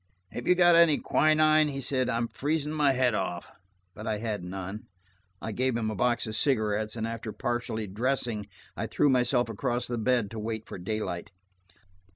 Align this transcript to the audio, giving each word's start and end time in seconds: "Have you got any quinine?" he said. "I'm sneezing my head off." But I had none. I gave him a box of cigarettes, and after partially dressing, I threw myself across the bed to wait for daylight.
"Have 0.31 0.47
you 0.47 0.55
got 0.55 0.73
any 0.73 0.97
quinine?" 0.97 1.67
he 1.67 1.79
said. 1.79 2.09
"I'm 2.09 2.27
sneezing 2.33 2.71
my 2.71 2.93
head 2.93 3.13
off." 3.13 3.45
But 3.93 4.07
I 4.07 4.17
had 4.17 4.43
none. 4.43 4.87
I 5.39 5.51
gave 5.51 5.77
him 5.77 5.91
a 5.91 5.95
box 5.95 6.25
of 6.25 6.35
cigarettes, 6.35 6.95
and 6.95 7.05
after 7.05 7.31
partially 7.31 7.85
dressing, 7.85 8.47
I 8.75 8.87
threw 8.87 9.11
myself 9.11 9.47
across 9.47 9.85
the 9.85 9.99
bed 9.99 10.31
to 10.31 10.39
wait 10.39 10.65
for 10.67 10.79
daylight. 10.79 11.29